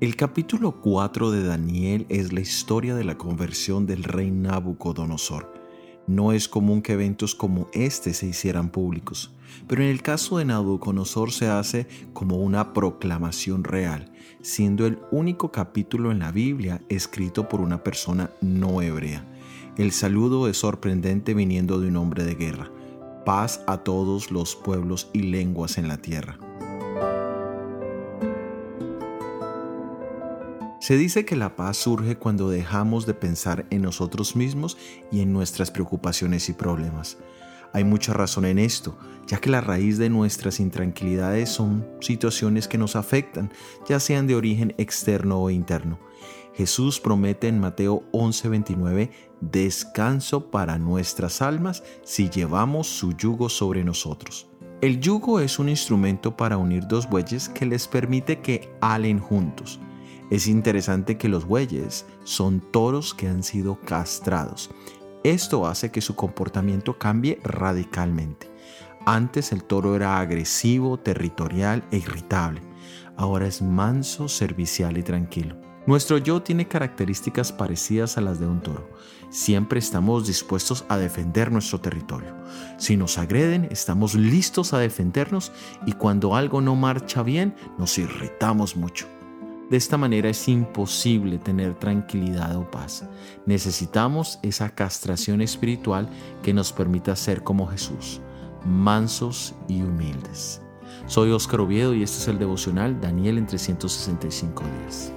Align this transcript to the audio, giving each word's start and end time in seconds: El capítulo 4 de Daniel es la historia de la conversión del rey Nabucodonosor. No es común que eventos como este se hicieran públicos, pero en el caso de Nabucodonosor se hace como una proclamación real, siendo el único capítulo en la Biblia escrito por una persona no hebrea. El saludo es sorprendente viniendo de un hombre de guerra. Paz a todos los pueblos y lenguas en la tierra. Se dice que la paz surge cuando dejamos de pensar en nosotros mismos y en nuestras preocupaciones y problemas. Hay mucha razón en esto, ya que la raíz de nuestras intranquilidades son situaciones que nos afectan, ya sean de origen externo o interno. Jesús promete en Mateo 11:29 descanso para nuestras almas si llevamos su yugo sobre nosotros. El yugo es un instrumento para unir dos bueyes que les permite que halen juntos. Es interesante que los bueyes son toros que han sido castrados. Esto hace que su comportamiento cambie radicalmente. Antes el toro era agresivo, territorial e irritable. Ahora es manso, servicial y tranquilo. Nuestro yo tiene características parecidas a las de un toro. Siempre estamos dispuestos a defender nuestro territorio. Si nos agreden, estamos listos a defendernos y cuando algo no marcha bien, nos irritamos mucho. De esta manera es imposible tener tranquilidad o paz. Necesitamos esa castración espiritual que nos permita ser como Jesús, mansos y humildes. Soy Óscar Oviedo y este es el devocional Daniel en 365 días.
El 0.00 0.14
capítulo 0.14 0.80
4 0.80 1.32
de 1.32 1.42
Daniel 1.42 2.06
es 2.08 2.32
la 2.32 2.38
historia 2.38 2.94
de 2.94 3.02
la 3.02 3.18
conversión 3.18 3.84
del 3.84 4.04
rey 4.04 4.30
Nabucodonosor. 4.30 5.52
No 6.06 6.30
es 6.30 6.46
común 6.46 6.82
que 6.82 6.92
eventos 6.92 7.34
como 7.34 7.66
este 7.72 8.14
se 8.14 8.28
hicieran 8.28 8.70
públicos, 8.70 9.34
pero 9.66 9.82
en 9.82 9.88
el 9.88 10.00
caso 10.00 10.38
de 10.38 10.44
Nabucodonosor 10.44 11.32
se 11.32 11.48
hace 11.48 11.88
como 12.12 12.36
una 12.36 12.72
proclamación 12.74 13.64
real, 13.64 14.12
siendo 14.40 14.86
el 14.86 15.00
único 15.10 15.50
capítulo 15.50 16.12
en 16.12 16.20
la 16.20 16.30
Biblia 16.30 16.80
escrito 16.88 17.48
por 17.48 17.60
una 17.60 17.82
persona 17.82 18.30
no 18.40 18.80
hebrea. 18.80 19.26
El 19.76 19.90
saludo 19.90 20.46
es 20.46 20.58
sorprendente 20.58 21.34
viniendo 21.34 21.80
de 21.80 21.88
un 21.88 21.96
hombre 21.96 22.22
de 22.22 22.36
guerra. 22.36 22.70
Paz 23.24 23.64
a 23.66 23.78
todos 23.78 24.30
los 24.30 24.54
pueblos 24.54 25.10
y 25.12 25.22
lenguas 25.22 25.76
en 25.76 25.88
la 25.88 25.96
tierra. 25.96 26.38
Se 30.88 30.96
dice 30.96 31.26
que 31.26 31.36
la 31.36 31.54
paz 31.54 31.76
surge 31.76 32.16
cuando 32.16 32.48
dejamos 32.48 33.04
de 33.04 33.12
pensar 33.12 33.66
en 33.68 33.82
nosotros 33.82 34.34
mismos 34.34 34.78
y 35.12 35.20
en 35.20 35.34
nuestras 35.34 35.70
preocupaciones 35.70 36.48
y 36.48 36.54
problemas. 36.54 37.18
Hay 37.74 37.84
mucha 37.84 38.14
razón 38.14 38.46
en 38.46 38.58
esto, 38.58 38.96
ya 39.26 39.36
que 39.36 39.50
la 39.50 39.60
raíz 39.60 39.98
de 39.98 40.08
nuestras 40.08 40.60
intranquilidades 40.60 41.50
son 41.50 41.86
situaciones 42.00 42.68
que 42.68 42.78
nos 42.78 42.96
afectan, 42.96 43.52
ya 43.86 44.00
sean 44.00 44.26
de 44.26 44.34
origen 44.34 44.74
externo 44.78 45.42
o 45.42 45.50
interno. 45.50 45.98
Jesús 46.54 47.00
promete 47.00 47.48
en 47.48 47.60
Mateo 47.60 48.04
11:29 48.12 49.10
descanso 49.42 50.50
para 50.50 50.78
nuestras 50.78 51.42
almas 51.42 51.82
si 52.02 52.30
llevamos 52.30 52.86
su 52.86 53.12
yugo 53.12 53.50
sobre 53.50 53.84
nosotros. 53.84 54.48
El 54.80 55.00
yugo 55.00 55.40
es 55.40 55.58
un 55.58 55.68
instrumento 55.68 56.34
para 56.34 56.56
unir 56.56 56.88
dos 56.88 57.06
bueyes 57.10 57.50
que 57.50 57.66
les 57.66 57.86
permite 57.86 58.40
que 58.40 58.74
halen 58.80 59.18
juntos. 59.18 59.80
Es 60.30 60.46
interesante 60.46 61.16
que 61.16 61.28
los 61.28 61.46
bueyes 61.46 62.04
son 62.24 62.60
toros 62.60 63.14
que 63.14 63.28
han 63.28 63.42
sido 63.42 63.80
castrados. 63.80 64.70
Esto 65.24 65.66
hace 65.66 65.90
que 65.90 66.00
su 66.00 66.14
comportamiento 66.16 66.98
cambie 66.98 67.40
radicalmente. 67.42 68.50
Antes 69.06 69.52
el 69.52 69.64
toro 69.64 69.96
era 69.96 70.20
agresivo, 70.20 70.98
territorial 70.98 71.82
e 71.90 71.96
irritable. 71.96 72.60
Ahora 73.16 73.46
es 73.46 73.62
manso, 73.62 74.28
servicial 74.28 74.98
y 74.98 75.02
tranquilo. 75.02 75.56
Nuestro 75.86 76.18
yo 76.18 76.42
tiene 76.42 76.68
características 76.68 77.50
parecidas 77.50 78.18
a 78.18 78.20
las 78.20 78.38
de 78.38 78.46
un 78.46 78.60
toro. 78.60 78.90
Siempre 79.30 79.78
estamos 79.78 80.26
dispuestos 80.26 80.84
a 80.90 80.98
defender 80.98 81.50
nuestro 81.50 81.80
territorio. 81.80 82.36
Si 82.76 82.98
nos 82.98 83.16
agreden, 83.16 83.66
estamos 83.70 84.14
listos 84.14 84.74
a 84.74 84.78
defendernos 84.78 85.52
y 85.86 85.92
cuando 85.92 86.36
algo 86.36 86.60
no 86.60 86.76
marcha 86.76 87.22
bien, 87.22 87.54
nos 87.78 87.96
irritamos 87.96 88.76
mucho. 88.76 89.06
De 89.70 89.76
esta 89.76 89.98
manera 89.98 90.30
es 90.30 90.48
imposible 90.48 91.38
tener 91.38 91.74
tranquilidad 91.74 92.56
o 92.56 92.70
paz. 92.70 93.04
Necesitamos 93.44 94.38
esa 94.42 94.70
castración 94.70 95.42
espiritual 95.42 96.08
que 96.42 96.54
nos 96.54 96.72
permita 96.72 97.14
ser 97.16 97.42
como 97.42 97.66
Jesús, 97.66 98.22
mansos 98.64 99.54
y 99.68 99.82
humildes. 99.82 100.62
Soy 101.06 101.32
Óscar 101.32 101.60
Oviedo 101.60 101.94
y 101.94 102.02
este 102.02 102.18
es 102.18 102.28
el 102.28 102.38
devocional 102.38 102.98
Daniel 102.98 103.36
en 103.36 103.46
365 103.46 104.64
días. 104.64 105.12